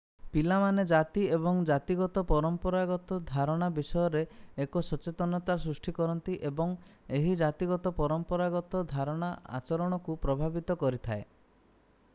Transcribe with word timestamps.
ପିଲାମାନେ 0.35 0.83
ଜାତି 0.91 1.25
ଏବଂ 1.35 1.57
ଜାତିଗତ 1.69 2.23
ପରମ୍ପରାଗତ 2.31 3.19
ଧାରଣା 3.33 3.67
ବିଷୟରେ 3.77 4.23
ଏକ 4.67 4.83
ସଚେତନତା 4.89 5.57
ସୃଷ୍ଟି 5.67 5.95
କରନ୍ତି 6.01 6.39
ଏବଂ 6.51 6.75
ଏହି 7.21 7.37
ଜାତିଗତ 7.45 7.95
ପରମ୍ପରାଗତ 8.03 8.85
ଧାରଣା 8.97 9.33
ଆଚରଣକୁ 9.61 10.17
ପ୍ରଭାବିତ 10.29 10.79
କରିଥାଏ 10.85 11.27